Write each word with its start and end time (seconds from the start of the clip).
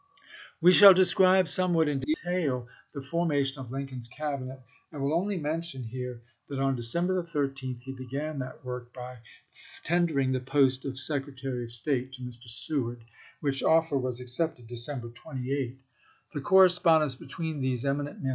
We 0.61 0.71
shall 0.71 0.95
describe 0.95 1.47
somewhat 1.47 1.87
in 1.87 1.99
detail 1.99 2.67
the 2.91 3.03
forma 3.03 3.43
tion 3.43 3.59
of 3.61 3.71
Lincoln's 3.71 4.07
Cabinet, 4.07 4.59
and 4.91 4.99
will 4.99 5.13
only 5.13 5.37
mention 5.37 5.83
i860. 5.83 5.89
here 5.89 6.21
that 6.49 6.57
on 6.59 6.75
December 6.75 7.23
13 7.23 7.75
he 7.75 7.93
began 7.93 8.39
that 8.39 8.65
work 8.65 8.91
by 8.95 9.19
tendering 9.83 10.31
the 10.31 10.39
post 10.39 10.85
of 10.85 10.97
Secretary 10.97 11.65
of 11.65 11.71
State 11.71 12.13
to 12.13 12.23
Mr. 12.23 12.45
Seward, 12.49 13.03
which 13.41 13.61
offer 13.61 13.95
was 13.95 14.19
accepted 14.19 14.65
December 14.65 15.09
28. 15.09 15.13
THE 15.21 15.69
PRESIDENT 15.69 15.69
ELECT 15.69 16.31
261 16.31 16.31
The 16.33 16.41
correspondence 16.41 17.13
between 17.13 17.61
these 17.61 17.85
eminent 17.85 18.23
men 18.23 18.23
chap. 18.23 18.29